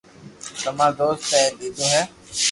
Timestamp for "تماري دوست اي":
0.61-1.41